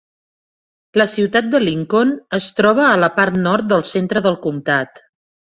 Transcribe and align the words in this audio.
La 1.01 1.05
ciutat 1.11 1.51
de 1.51 1.61
Lincoln 1.63 2.15
es 2.39 2.47
troba 2.61 2.87
a 2.87 2.97
la 3.03 3.11
part 3.19 3.39
nord 3.45 3.69
del 3.75 3.87
centre 3.93 4.27
del 4.31 4.41
comtat. 4.49 5.07